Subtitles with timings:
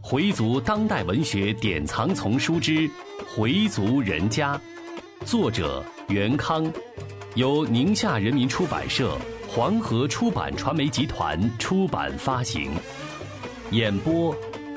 [0.00, 2.72] 回族当代文学典藏丛书之
[3.26, 4.56] 《回族人家》，
[5.26, 6.72] 作者袁康，
[7.34, 9.18] 由宁夏人民出版社、
[9.48, 12.70] 黄河出版传媒集团出版发行。
[13.72, 14.32] 演播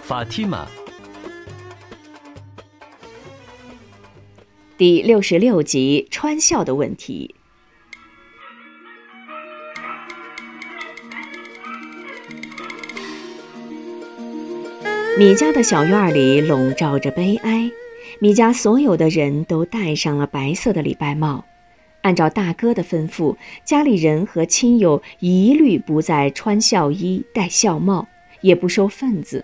[0.08, 0.66] ：Fatima。
[4.78, 7.36] 第六十六集：穿孝的问题。
[15.20, 17.70] 米家的小院里笼罩着悲哀，
[18.20, 21.44] 米家所有的人都戴上了白色的礼拜帽。
[22.04, 28.08] 按照大哥的吩咐，家里人和亲友一律不再穿孝衣、戴孝帽，
[28.40, 29.44] 也不收份子。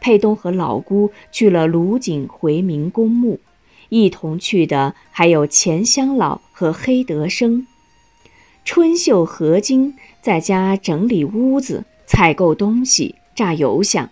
[0.00, 3.38] 佩东和老姑去了卢井回民公墓，
[3.90, 7.64] 一同去的还有钱香老和黑德生。
[8.64, 14.10] 春秀、何金在家整理屋子、采购东西、炸油香。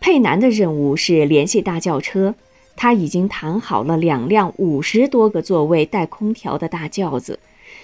[0.00, 2.34] 佩南的任务是联系大轿车，
[2.76, 7.40] 他已经谈好了两辆五十多个座位带空调的大轿子，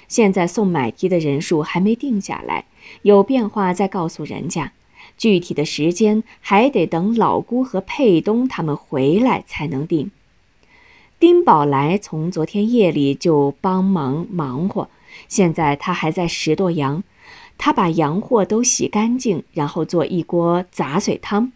[0.06, 2.66] 现在送买提的人数还没定下来，
[3.02, 4.72] 有变化再告诉人家，
[5.19, 10.10] 具体的时间还得等老姑和佩东他们回来才能定。
[11.19, 14.88] 丁宝来从昨天夜里就帮忙忙活，
[15.28, 17.02] 现在他还在拾掇羊，
[17.58, 21.52] 他把羊货都洗干净，然后做一锅杂碎汤。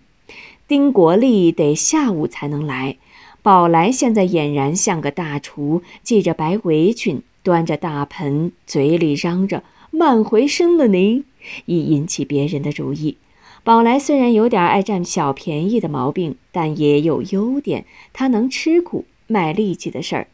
[0.69, 2.97] 丁国立得下午才能来，
[3.41, 11.25] 宝来现在俨然像个大厨，系着白围裙，端着大盆，嘴里嚷着“慢回身了您”，
[11.67, 13.17] 以引起别人的注意。
[13.63, 20.27] 宝来虽然有点爱占小便宜的毛病，但也有优点，他能吃苦，卖力气的事儿，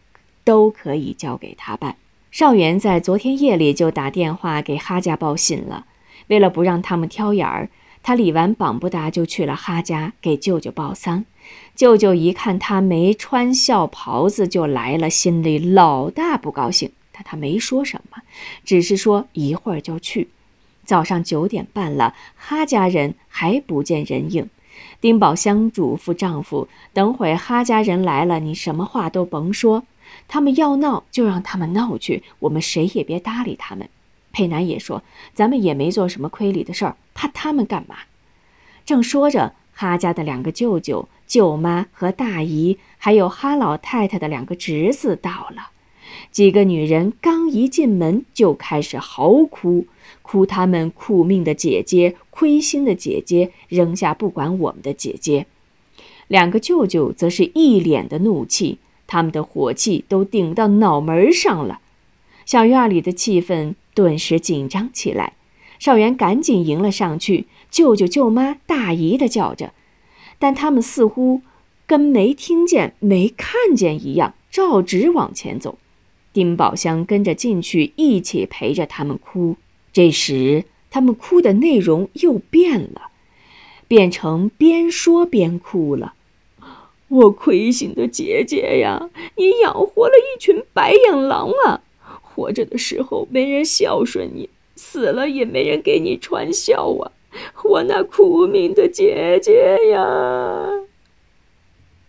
[0.44, 1.96] 都可以交给他办。
[2.30, 5.84] 少元在昨天夜里就打电话给哈家报信了，
[6.28, 7.68] 为了不让他们挑眼儿。
[8.02, 11.24] 他理完绑不达，就去了哈家给舅舅报丧。
[11.74, 16.90] 舅舅一看他没穿孝袍子就来了，心里老大不高兴。
[17.12, 18.22] 但他没说什么，
[18.64, 20.28] 只是说一会儿就去。
[20.84, 24.48] 早上九点半了，哈家人还不见人影。
[25.00, 29.84] 丁宝香嘱咐丈夫：“等会哈家人来了，你什么话都甭说。
[30.26, 33.88] 他们要闹就让他们闹去，我们谁也别搭理他们。”
[34.32, 35.02] 佩南也说
[35.34, 37.96] ：“咱们也没做什么亏理的事儿，怕他们干嘛？”
[38.84, 45.70] 正说着，哈家的两个舅舅、舅妈和大姨，还有哈老太太的两个侄子到了。
[46.30, 49.86] 几个女人刚一进门就开始嚎哭，
[50.22, 55.46] 哭他们苦命的姐姐、亏心的姐姐扔下不管我们的姐姐。
[56.26, 61.80] 两个舅舅则是一脸的怒气，他们的火气都顶到脑门上了。
[62.44, 63.74] 小院里的气氛。
[63.94, 65.34] 顿时紧张起来，
[65.78, 69.72] 少元赶紧迎了上去，舅舅、舅妈、大姨的叫着，
[70.38, 71.42] 但他们似乎
[71.86, 75.78] 跟没听见、没看见一样，照直往前走。
[76.32, 79.56] 丁宝香跟着进去，一起陪着他们哭。
[79.92, 83.10] 这时，他们哭的内容又变了，
[83.86, 86.14] 变成边说边哭了。
[87.08, 91.82] 我亏心的姐姐呀，你养活了一群白眼狼啊！
[92.34, 97.12] 活着的时候没人孝顺你，死了也没人给你传孝啊！
[97.64, 100.66] 我那苦命的姐姐呀！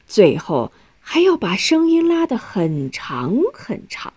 [0.05, 4.13] 最后还要把声音拉得很长很长，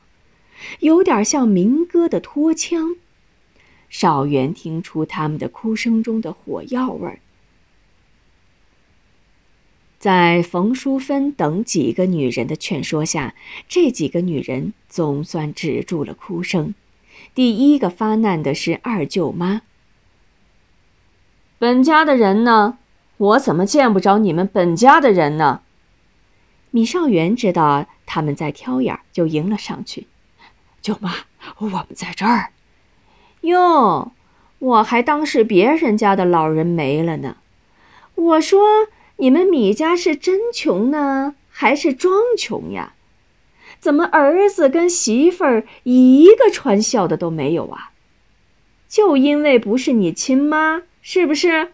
[0.81, 2.97] 有点像民歌的拖腔。
[3.89, 7.21] 少元听出他们的哭声中的火药味儿。
[9.99, 13.35] 在冯淑芬等几个女人的劝说下，
[13.67, 16.75] 这几个女人总算止住了哭声。
[17.35, 19.63] 第一个发难的是二舅妈。
[21.59, 22.77] 本家的人呢？
[23.17, 25.63] 我怎么见不着你们本家的人呢？
[26.71, 30.07] 米少元知道他们在挑眼，就迎了上去。
[30.83, 31.15] 舅妈，
[31.57, 32.51] 我们在这儿。
[33.41, 34.13] 哟，
[34.59, 37.39] 我还当是别人家的老人没了呢。
[38.15, 38.61] 我说。
[39.17, 42.95] 你们米家是真穷呢，还是装穷呀？
[43.79, 47.93] 怎么儿子跟媳妇儿一个穿孝的都没有啊？
[48.89, 51.73] 就因为不是你亲妈，是不是？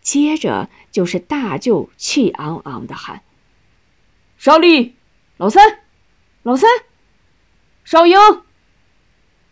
[0.00, 3.22] 接着就是大舅气昂昂的喊
[4.38, 4.96] ：“少丽，
[5.36, 5.80] 老三，
[6.42, 6.68] 老三，
[7.84, 8.16] 少英。”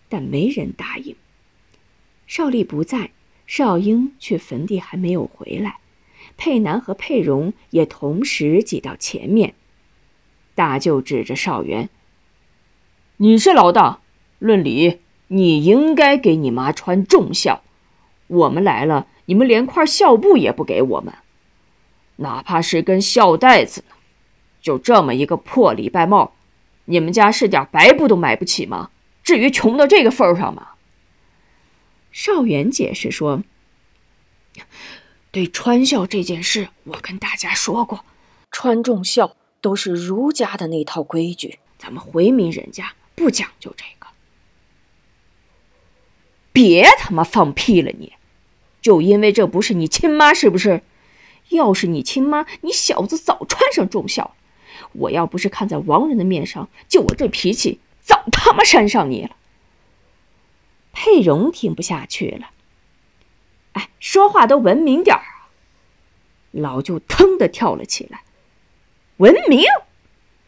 [0.08, 1.14] 但没人答应。
[2.26, 3.10] 少丽不在，
[3.46, 5.78] 少英去坟地还没有回来。
[6.38, 9.52] 佩南和佩蓉也同时挤到前面。
[10.54, 11.90] 大舅指着少元
[13.18, 14.00] ：“你是老大，
[14.38, 17.62] 论理你应该给你妈穿重孝。
[18.28, 21.14] 我们来了，你们连块孝布也不给我们，
[22.16, 23.94] 哪怕是根孝带子呢？
[24.60, 26.32] 就这么一个破礼拜帽，
[26.86, 28.90] 你们家是点白布都买不起吗？
[29.22, 30.68] 至于穷到这个份上吗？
[32.10, 33.42] 少元解释说
[35.30, 38.04] ：“对穿孝这件事，我跟大家说过，
[38.50, 44.06] 穿重孝都是儒家的那套规矩，咱们回民人家不讲究这个。
[46.52, 48.14] 别他妈放屁了你！
[48.80, 50.82] 就因为这不是你亲妈是不是？
[51.50, 54.34] 要是你亲妈，你小子早穿上重孝了。
[54.92, 59.36] 我要不是看在王人的面上，就我这脾气。”早他妈扇上你了！
[60.92, 62.48] 佩蓉听不下去了，
[63.78, 65.48] 哎，说话都文明点儿啊！
[66.50, 68.24] 老舅腾的跳了起来，
[69.18, 69.62] 文明？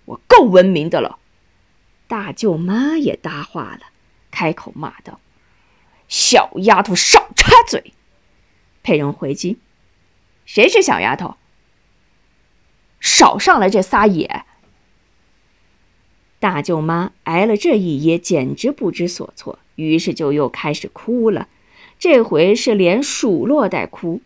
[0.06, 1.20] 我够文明的了！
[2.08, 3.82] 大舅妈也搭话了，
[4.32, 5.20] 开口骂道
[6.08, 7.94] ：“小丫头，少插嘴！”
[8.82, 9.60] 佩蓉回击
[10.44, 11.36] ：“谁是小丫头？
[12.98, 14.44] 少上来这撒野！”
[16.40, 21.46] 大舅妈挨了这一噎，简直不知所措，于是就又开始哭了。
[22.00, 24.20] 这回是连数落带哭：“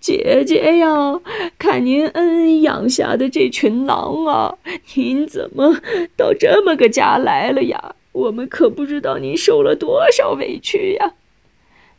[0.00, 1.20] 姐姐呀，
[1.58, 4.56] 看您恩养下的这群狼啊，
[4.94, 5.80] 您怎么
[6.16, 7.96] 到这么个家来了呀？
[8.12, 11.14] 我们可不知道您受了多少委屈呀！”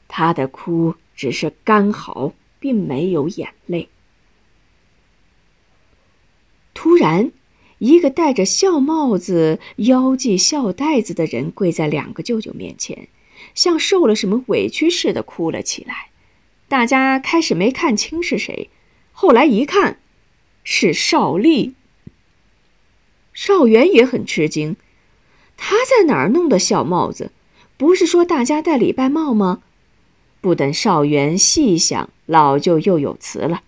[0.08, 3.90] 她的哭只是干嚎，并没有眼泪。
[6.74, 7.32] 突然。
[7.80, 13.10] 一个戴着孝帽子、腰系孝带子的人跪在两个舅舅面前，
[13.56, 16.10] 像受了什么委屈似的哭了起来。
[16.68, 18.70] 大家开始没看清是谁，
[19.12, 20.00] 后来一看，
[20.64, 21.76] 是少丽。
[23.34, 24.76] 少元也很吃惊，
[25.58, 27.32] 他在哪儿弄的孝帽子？
[27.78, 29.62] 不是说大家戴礼拜帽吗？
[30.40, 33.64] 不等少元细想，老舅又有词了：“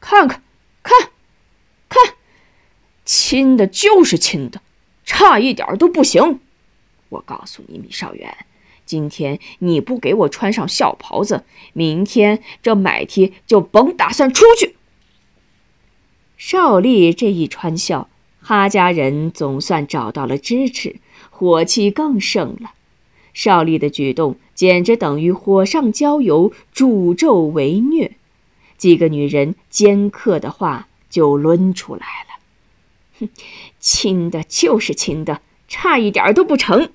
[0.00, 0.42] 看看
[0.82, 1.10] 看，
[1.88, 2.14] 看。”
[3.04, 4.62] 亲的就是亲的，
[5.04, 6.40] 差一点都不行。
[7.08, 8.36] 我告诉你，米少元，
[8.88, 11.44] 今天你不给我穿上孝袍子，
[11.74, 14.76] 明天这买提就甭打算出去。
[16.38, 18.08] 少丽这一穿孝，
[18.40, 20.96] 哈家人总算找到了支持，
[21.28, 22.72] 火气更盛了。
[23.34, 28.12] 少丽的举动简直等于火上浇油，助纣为虐。
[28.78, 32.40] 几个女人尖刻的话就抡出来了。
[33.20, 33.28] 哼，
[33.78, 36.90] 亲的就是亲的，差一点都不成。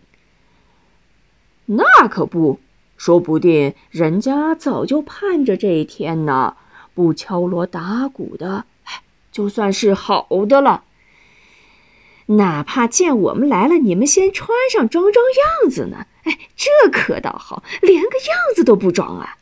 [1.65, 2.59] 那可不，
[2.97, 6.55] 说不定人家早就盼着这一天呢，
[6.93, 8.65] 不敲锣打鼓的，
[9.31, 10.83] 就算是好的了。
[12.27, 15.25] 哪怕见我们来了，你们先穿上装装
[15.61, 16.07] 样子呢。
[16.23, 19.37] 哎，这可倒好，连个样子都不装啊！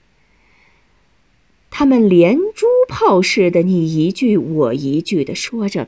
[1.70, 5.88] 他们连珠炮似的，你一句我一句的说着。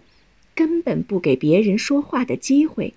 [0.56, 2.94] 根本不给别人说话的机会。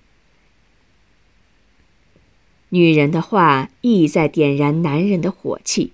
[2.76, 5.92] 女人的话意在点燃男人的火气。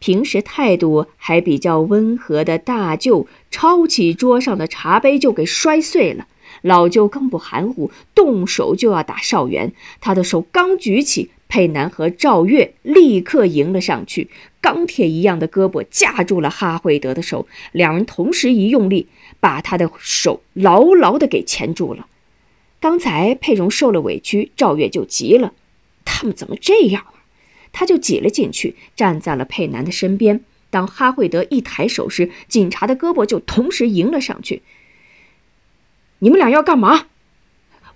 [0.00, 6.26] 平时态度还比较温和的大舅抄起桌上的茶杯就给摔碎了。
[6.62, 9.72] 老舅更不含糊，动手就要打少元。
[10.00, 14.28] 他的手刚举起，佩南和赵月立刻迎了上去，
[14.60, 19.06] 钢铁一样的胳膊架住了哈惠德的手，两人同时一用力。
[19.40, 22.06] 把他的手牢牢地给钳住了。
[22.80, 25.52] 刚才佩蓉受了委屈，赵月就急了。
[26.04, 27.24] 他们怎么这样啊？
[27.72, 30.44] 他就挤了进去，站在了佩南的身边。
[30.70, 34.62] 当哈惠德一抬手时，警察的胳膊就同时迎了上去。
[36.18, 37.06] 你们俩要干嘛？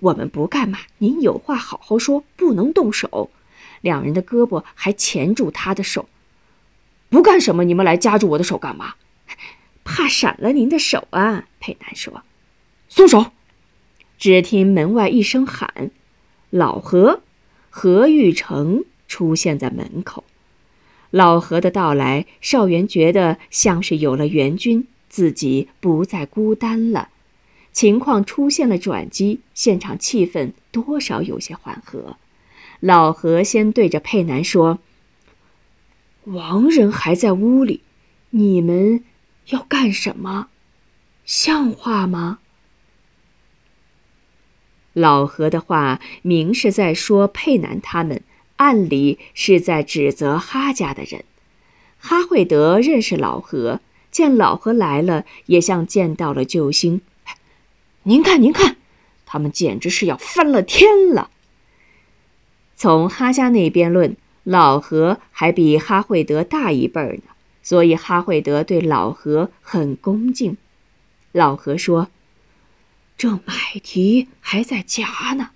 [0.00, 0.78] 我们不干嘛。
[0.98, 3.30] 您有话好好说，不能动手。
[3.80, 6.08] 两人的胳膊还钳住他的手。
[7.08, 7.64] 不干什么？
[7.64, 8.94] 你们来夹住我的手干嘛？
[9.84, 11.46] 怕闪了您的手啊！
[11.60, 12.22] 佩南说
[12.90, 13.32] ：“松手！”
[14.18, 15.90] 只听门外一声喊
[16.50, 17.22] ：“老何，
[17.70, 20.24] 何玉成出现在门口。”
[21.10, 27.08] 老何的到来，少元觉得像是有了援军，自己不再孤单了。
[27.72, 32.16] 情况出现了转机，现场气氛多少有些缓和。
[32.80, 34.80] 老何先对着佩南说
[36.24, 37.82] ：“亡人还在屋里，
[38.30, 39.02] 你们……”
[39.48, 40.48] 要干什么？
[41.24, 42.40] 像话吗？
[44.98, 48.20] 老何的话明是在说佩南他们，
[48.56, 51.24] 暗里是在指责哈家的人。
[52.00, 57.00] 哈惠德认识老何，见老何来了，也像见到了救星。
[58.02, 58.76] 您看，您看，
[59.24, 61.30] 他们简直是要翻了天了。
[62.74, 67.22] 从哈家那边论，老何还比哈惠德大一辈儿呢，
[67.62, 70.56] 所以哈惠德对老何很恭敬。
[71.30, 72.08] 老何说
[73.18, 75.06] ：“这买提还在夹
[75.36, 75.50] 呢，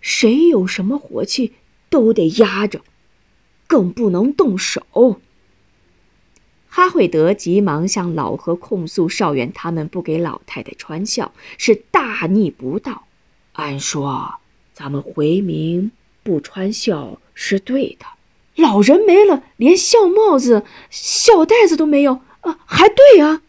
[0.00, 1.54] 谁有什么火气
[1.88, 2.82] 都得压着，
[3.66, 5.20] 更不能动手。”
[6.68, 13.06] 哈惠德急忙向老何控诉少元他们不给老太太穿孝，是大逆不道。
[13.54, 14.34] 按说
[14.74, 15.90] 咱们回民
[16.22, 18.04] 不穿孝是对的，
[18.54, 23.40] 老人没了，连孝帽子、孝带子都没有啊，还对啊。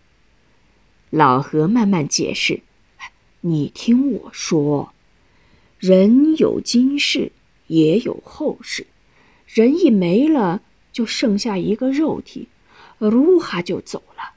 [1.09, 2.61] 老何慢慢解释
[3.41, 4.93] ：“你听我说，
[5.77, 7.31] 人有今世，
[7.67, 8.85] 也有后世，
[9.47, 12.47] 人一没了，就剩下一个肉体。”
[12.99, 14.33] 卢哈就走了。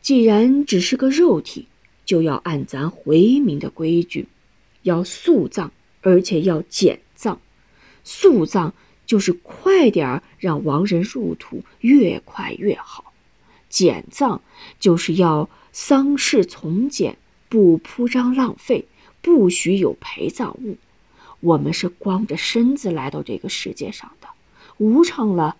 [0.00, 1.66] 既然只是个肉体，
[2.04, 4.28] 就要按咱回民的规矩，
[4.82, 7.40] 要速葬，而且要简葬。
[8.04, 8.72] 速葬
[9.04, 13.12] 就是快点儿让亡人入土，越快越好；
[13.68, 14.40] 简葬
[14.78, 17.18] 就是要丧事从简，
[17.56, 18.86] 不铺张浪费，
[19.22, 20.76] 不许有陪葬物。
[21.40, 24.28] 我们是光着身子来到这个世界上的，
[24.76, 25.56] 无常了。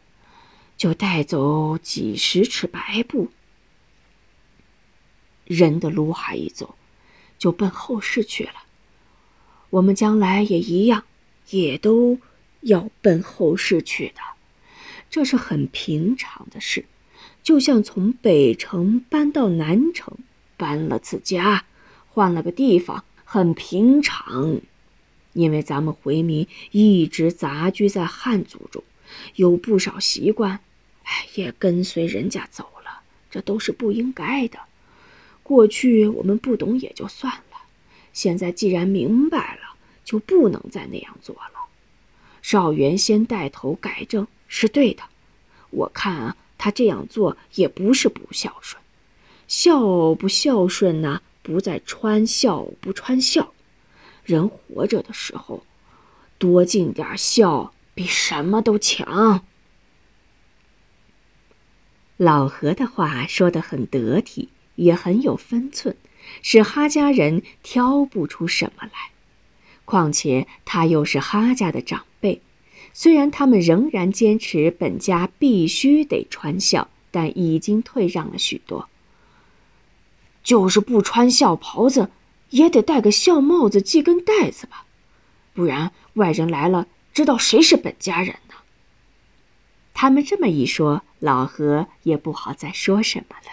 [0.77, 3.31] 就带走几十尺白布。
[5.47, 6.75] 人的路还一走，
[7.39, 8.65] 就奔后世去了。
[9.71, 11.05] 我们将来也一样，
[11.49, 12.19] 也都
[12.61, 14.21] 要奔后世去的。
[15.09, 16.85] 这是很平常的事，
[17.43, 20.19] 就像从北城搬到南城，
[20.59, 21.65] 搬了次家，
[22.17, 24.59] 换了个地方，很平常。
[25.35, 28.83] 因为咱们回民一直杂居在汉族中，
[29.35, 30.61] 有不少习惯。
[31.03, 34.61] 哎，也跟随人家走了，这都是不应该的。
[35.43, 37.59] 过去我们不懂也就算了，
[38.15, 41.69] 现在既然明白了，就不能再那样做了。
[42.41, 45.03] 少元先带头改正是对的，
[45.69, 48.83] 我看啊，他这样做也不是不孝顺。
[49.47, 53.53] 孝不孝顺呢，不再穿孝不穿孝。
[54.25, 55.63] 人活着的时候，
[56.39, 59.45] 多尽点孝，比什么都强。
[62.17, 65.97] 老何的话说得很得体，也很有分寸，
[66.43, 69.13] 使哈家人挑不出什么来。
[69.85, 72.43] 况且他又是哈家的长辈，
[72.93, 78.89] 虽然他们仍然坚持本家必须得穿孝，但已经退让了许多。
[80.47, 82.09] 就是不穿孝袍子，
[82.51, 84.85] 也得戴个孝帽子、系根带子吧，
[85.53, 88.55] 不然外人来了，知道谁是本家人呢？
[89.93, 91.03] 他们这么一说。
[91.19, 93.51] 老何也不好再说什么了。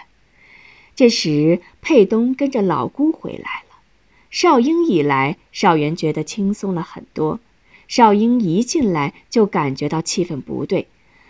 [0.94, 3.78] 这时，佩东跟着老姑回来了。
[4.30, 7.40] 少英一来，少元觉得轻松了很多。
[7.88, 10.86] 少英一进来就感觉到气氛不对，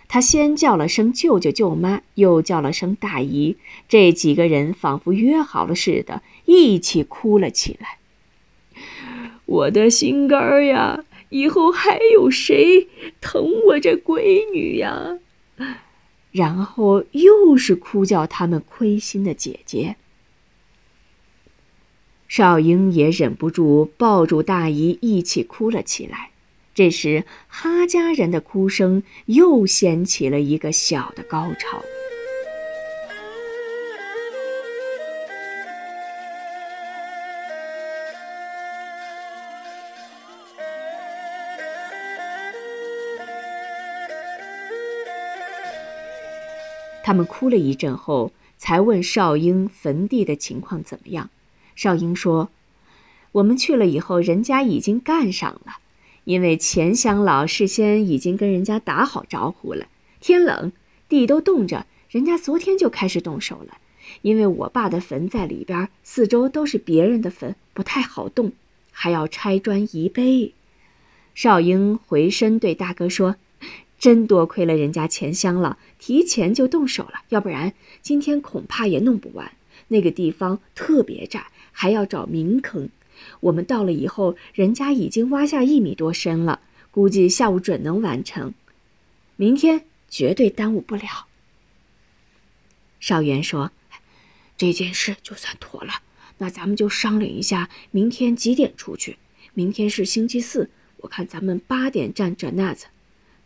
[0.09, 3.57] 他先叫了声舅舅舅妈，又叫了声大姨，
[3.89, 7.99] 这几个人仿佛约好了似的，一起哭了起来。
[9.47, 12.89] 我的心肝儿呀，以后还有谁
[13.21, 15.19] 疼我这闺女呀？
[16.31, 19.97] 然后又是哭叫他们亏心的姐姐，
[22.27, 26.31] 少英也忍不住抱住大姨一起哭了起来。
[26.75, 31.81] 这时，哈家人的哭声又掀起了一个小的高潮。
[47.05, 51.31] 他们哭了一阵后，才问少英坟地的情况怎么样。
[51.77, 52.49] 少英说
[53.33, 55.77] ：“我们去了以后，人家已经干上了，
[56.25, 59.87] 因为钱乡老事先已经跟人家打好招呼了。
[60.21, 60.73] 天冷，
[61.09, 63.79] 地都冻着，人家昨天就开始动手了。
[64.23, 68.53] 因为我爸的坟在里边，四周都是别人的坟，不太好动，
[68.91, 70.53] 还要拆砖移碑。”
[71.35, 73.37] 少英回身对大哥说。
[73.97, 79.53] 真多亏了人家钱香了，提前就动手了，要不然今天恐怕也弄不完。
[79.89, 82.91] 那个地方特别窄，还要找明坑。
[83.41, 88.55] 我们到了以后，人家已经挖下一米多深了，估计下午准能完成，
[89.37, 91.27] 明天绝对耽误不了。
[93.01, 93.71] 少元说
[94.57, 95.93] ：“这件事就算妥了，
[96.39, 99.19] 那咱们就商量一下，明天几点出去？
[99.53, 102.87] 明天是星期四，我看咱们八点站这那子。”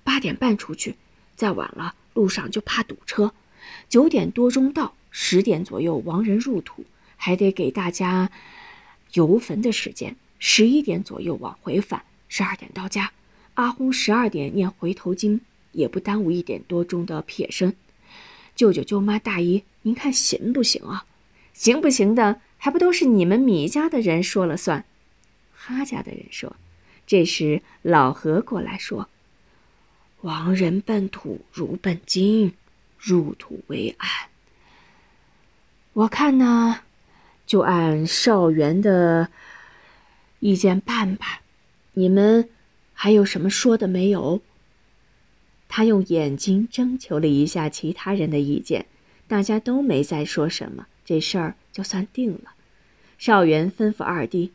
[0.05, 0.97] 八点半出去，
[1.37, 3.35] 再晚了路上就怕堵车。
[3.91, 8.31] 九点多钟到，十点左右亡人入土，还得给大家
[9.13, 10.17] 游坟的时间。
[10.39, 13.13] 十一点左右往回返，十二点到家。
[13.55, 15.41] 阿訇十二点念回头经，
[15.73, 17.75] 也不耽误一点多钟的撇身。
[18.55, 21.05] 舅舅、舅妈、大姨，您看行不行啊？
[21.53, 24.85] 行不行的，还不都是你们米家的人说了算？
[25.53, 26.55] 哈家的人说。
[27.05, 29.09] 这时老何过来说
[30.21, 32.53] ：“亡人奔土如奔金，
[32.99, 34.09] 入土为安。
[35.95, 36.81] 我看呢，
[37.49, 39.31] 就按少元的
[40.39, 41.41] 意见办吧。
[41.95, 42.49] 你们
[42.93, 44.43] 还有什么说的没有？”
[45.67, 48.87] 他用眼睛征求了一下其他人的意见，
[49.27, 52.53] 大家都没再说什么，这事儿就算定了。
[53.19, 54.53] 少元吩咐二弟。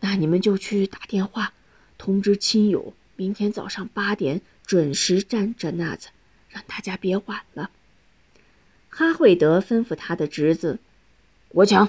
[0.00, 1.54] 那你们就去打电话
[1.98, 6.08] 通知亲友，明天早上八点准时站着那子，
[6.50, 7.70] 让大家别晚了。
[8.88, 10.78] 哈惠德吩咐他的侄子
[11.48, 11.88] 国强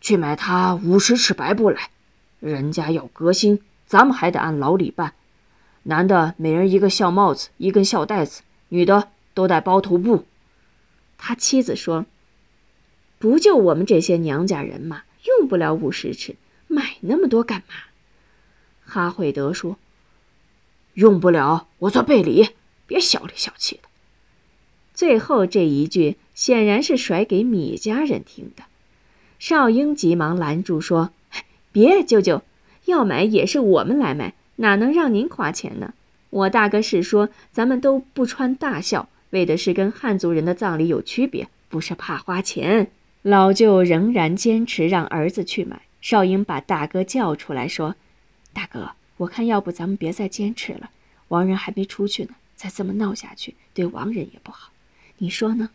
[0.00, 1.90] 去买他五十尺白布来，
[2.40, 5.14] 人家要革新，咱们还得按老礼办。
[5.84, 10.26] 男的每人一个孝帽子，一根孝带子；女的都戴包头布。
[11.16, 12.06] 他妻子说
[13.18, 16.36] ：“不就我们这些娘家人嘛，用不了五十尺。”
[16.70, 17.74] 买那么多干嘛？
[18.84, 19.78] 哈惠德说
[20.92, 22.50] ：“用不了，我做备礼，
[22.86, 23.88] 别小里小气的。”
[24.92, 28.62] 最后这一句显然是甩给米家人听的。
[29.40, 31.10] 少英急忙拦住说
[31.72, 32.42] ：“别，舅舅，
[32.84, 35.94] 要买也是我们来买，哪能让您花钱呢？
[36.30, 42.92] 我大哥是说，咱们都不穿大孝，为的是跟汉族人的葬礼有区别，不是怕花钱。”
[43.22, 45.82] 老舅仍然坚持让儿子去买。
[46.00, 47.96] 少英把大哥叫出来，说
[48.54, 50.90] ：“大哥，我看要不咱们别再坚持了。
[51.26, 54.70] 王人还没出去呢，再这么闹下去，对王人也不好。
[55.16, 55.70] 你说呢？”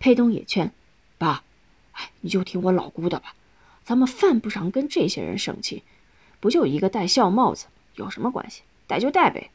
[0.00, 0.72] 佩东也劝
[1.18, 1.44] ：“爸，
[1.92, 3.36] 哎，你就听我老姑的吧。
[3.84, 5.84] 咱们犯不上跟这些人生气，
[6.40, 8.62] 不就一个戴孝帽子，有什么关系？
[8.88, 9.50] 戴就戴呗。”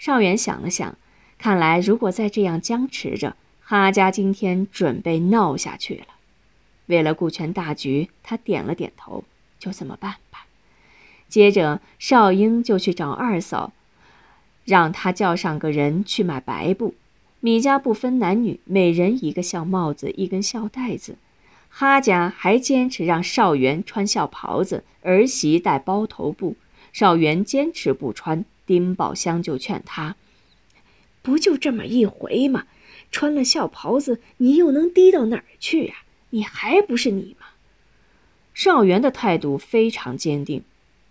[0.00, 0.96] 少元想了想，
[1.38, 6.06] 看来如果再这样僵持着，哈家今天准备闹下去了。
[6.86, 9.24] 为了顾全大局，他点了点头，
[9.58, 10.46] 就这么办吧。
[11.28, 13.72] 接着，少英就去找二嫂，
[14.64, 16.94] 让她叫上个人去买白布。
[17.42, 21.16] 米家不分男女，每人一个孝帽子，一根孝带子。
[21.70, 26.56] 哈家还坚持让少元穿孝袍子，儿媳戴包头布。
[26.92, 30.16] 少元坚持不穿，丁宝香就劝他
[31.22, 32.66] ：“不就这么一回吗？
[33.10, 35.94] 穿了孝袍子，你又能低到哪儿去呀？”
[36.32, 37.46] 你还不是你吗？
[38.52, 40.62] 少元的态度非常坚定，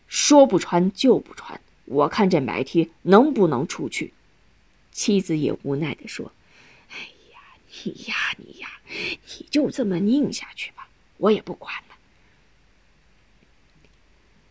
[0.07, 1.59] 说不穿就不穿。
[1.85, 4.13] 我看这买提能不能出去？
[4.91, 6.31] 妻子也无奈地说
[6.91, 6.95] ：“哎
[7.31, 7.39] 呀，
[7.83, 11.95] 你呀你呀，你就这么拧下去吧，我也不管了。”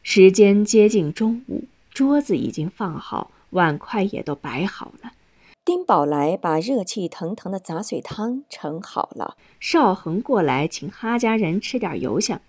[0.02, 5.12] 时间接近中午，桌子已经放好，碗筷也都摆好了。
[5.64, 12.40] 丁宝来把热气腾腾的杂碎汤盛好了，邵恒过来请哈家人吃点油香，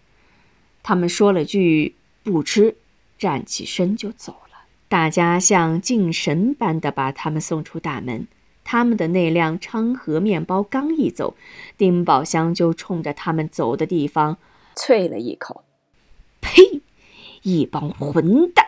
[0.81, 2.77] 他们说了句不吃，
[3.17, 4.48] 站起身就走了。
[4.89, 8.27] 大家像敬神般的把他们送出大门。
[8.63, 11.35] 他们的那辆昌河面包刚一走，
[11.77, 14.37] 丁宝香就冲着他们走的地方
[14.75, 15.63] 啐了一口
[16.41, 16.81] ：“呸！
[17.41, 18.67] 一帮混蛋！”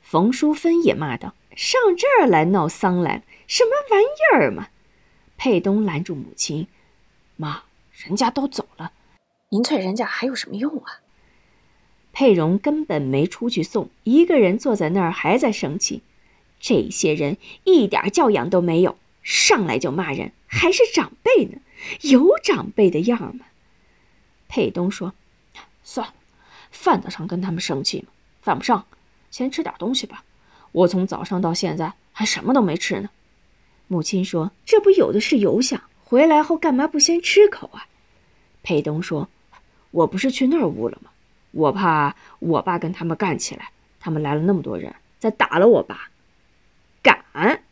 [0.00, 4.68] 冯淑芬也骂道：“上这儿来闹丧来了！”什么玩意儿嘛！
[5.36, 6.66] 佩东拦住母亲
[7.36, 8.92] ：“妈，人家都走了，
[9.50, 11.00] 您啐人家还有什么用啊？”
[12.12, 16.02] 佩蓉根本没出去送，一个人坐在那儿还在生气。
[16.60, 21.58] 这些人一点教养都没有，上来就骂人，还是长辈呢，
[22.02, 23.46] 有长辈的样吗？
[24.48, 25.14] 佩东说
[25.82, 26.14] ：“算了，
[26.70, 28.08] 犯得上跟他们生气吗？
[28.42, 28.84] 犯不上，
[29.30, 30.24] 先吃点东西吧。
[30.72, 33.08] 我从早上到现在还什么都没吃呢。”
[33.88, 37.86] 母亲说：“这不有的是油香，回来后干嘛不先吃口啊？”
[38.62, 39.28] 佩东说
[39.90, 41.10] ：“我不是去那儿屋了吗？
[41.52, 46.10] 我怕我爸跟他们干起来，他们来了那么多人，再打了我爸，
[47.02, 47.62] 敢，还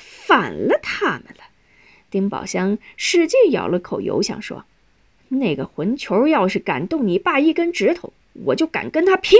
[0.00, 1.44] 反了他们了。”
[2.10, 4.64] 丁宝香使劲咬了口油想，说
[5.28, 9.38] ：“那个混球要是敢动你爸一根指头，我就敢跟他拼。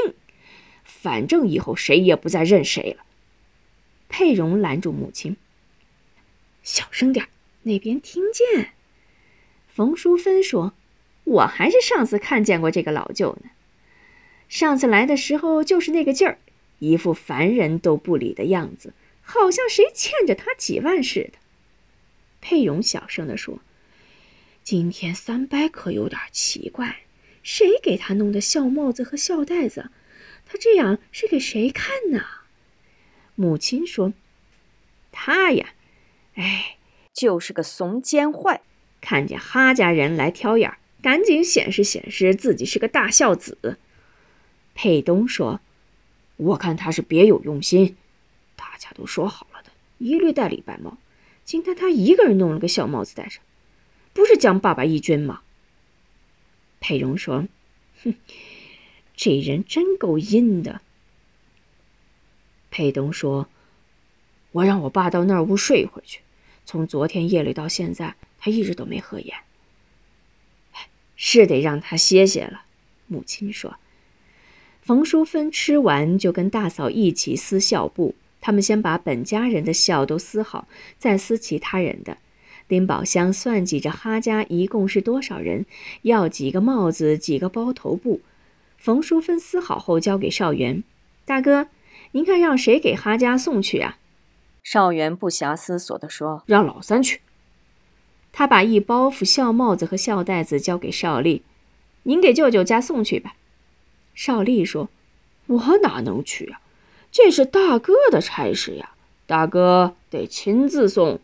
[0.84, 3.04] 反正以后谁也不再认谁了。”
[4.08, 5.36] 佩蓉拦住母亲。
[6.62, 7.28] 小声点，
[7.62, 8.72] 那边听见。
[9.68, 10.72] 冯淑芬说
[11.24, 13.50] ：“我还是上次看见过这个老舅呢。
[14.48, 16.38] 上次来的时候就是那个劲儿，
[16.78, 21.38] 一副凡人都不理的样子，好像谁欠着他几万似的。”
[22.40, 23.60] 佩蓉小声地说
[24.62, 26.98] ：“今天三伯可有点奇怪，
[27.42, 29.90] 谁给他弄的孝帽子和孝带子？
[30.46, 32.24] 他这样是给谁看呢？”
[33.34, 34.12] 母亲说
[35.10, 35.74] ：“他呀，
[36.34, 36.76] 哎，
[37.12, 38.60] 就是个怂奸坏。
[39.00, 43.78] 看见哈家人来挑眼，赶紧显示显示自己是个大孝子。”
[44.78, 45.60] 佩东说
[46.36, 47.96] ：“我看他是别有用心。
[48.56, 50.98] 大家都说好了的，一律戴礼拜帽，
[51.46, 53.42] 今天他一个人弄了个小帽子戴上，
[54.12, 55.40] 不是将爸爸一军吗？”
[56.78, 57.48] 佩荣说
[58.04, 58.14] ：“哼，
[59.16, 60.82] 这人真够阴的。”
[62.70, 63.48] 佩东说
[64.52, 66.20] ：“我让我爸到那屋睡一会儿去。
[66.66, 69.38] 从昨天夜里到现在，他一直都没合眼。
[71.16, 72.66] 是得让他歇歇了。”
[73.08, 73.78] 母亲说。
[74.86, 78.14] 冯淑芬吃完就跟大嫂一起撕孝布。
[78.40, 82.18] 他们先把本家人的孝都撕好，再撕其他人的。
[82.68, 85.66] 林宝香算计着哈家一共是多少人，
[86.02, 88.20] 要几个帽子，几个包头布。
[88.78, 90.84] 冯淑芬撕好后交给少元
[91.24, 91.66] 大哥。
[92.12, 93.98] 您看，让谁给哈家送去啊？
[94.62, 97.20] 少元不暇思索地说：“让老三去。”
[98.32, 101.42] 他把一包袱孝帽子和孝袋子交给少丽
[102.04, 103.34] ：“您给舅舅家送去吧。”
[104.16, 104.88] 少丽说
[105.46, 106.60] ：“我哪能去啊？
[107.12, 108.94] 这是大哥的差事呀，
[109.26, 111.20] 大哥得亲自送。”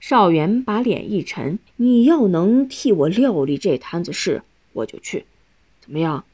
[0.00, 5.26] 少元把脸一沉：“你要能替我料理这摊子事，我就去。
[5.80, 6.24] 怎么样？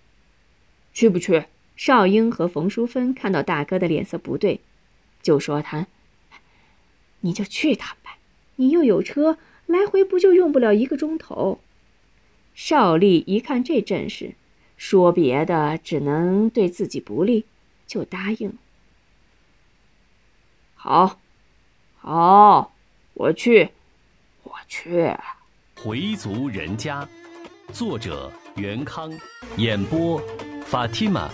[0.92, 1.44] 去不去？”
[1.76, 4.60] 少英和冯淑芬看到大哥的脸色不对，
[5.22, 5.88] 就说他
[7.22, 8.10] ：“你就去趟呗，
[8.54, 11.58] 你又有车，来回不就用不了一个钟头？”
[12.54, 14.34] 少丽一看这阵势，
[14.76, 17.44] 说别的只能对自己不利，
[17.86, 18.52] 就答应
[20.74, 21.18] 好，
[21.98, 22.72] 好，
[23.14, 23.70] 我去，
[24.42, 25.16] 我去。
[25.76, 27.08] 回族人家，
[27.72, 29.10] 作者袁康，
[29.56, 30.20] 演播
[30.66, 31.30] 法蒂玛。